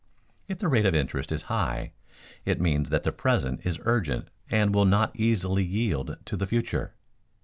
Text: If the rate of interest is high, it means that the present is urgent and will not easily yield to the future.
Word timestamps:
If 0.47 0.57
the 0.57 0.67
rate 0.67 0.87
of 0.87 0.95
interest 0.95 1.31
is 1.31 1.43
high, 1.43 1.91
it 2.43 2.59
means 2.59 2.89
that 2.89 3.03
the 3.03 3.11
present 3.11 3.61
is 3.63 3.79
urgent 3.83 4.29
and 4.49 4.73
will 4.73 4.85
not 4.85 5.15
easily 5.15 5.63
yield 5.63 6.17
to 6.25 6.35
the 6.35 6.47
future. 6.47 6.95